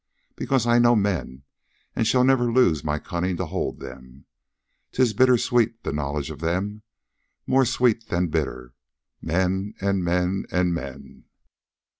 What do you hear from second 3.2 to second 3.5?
to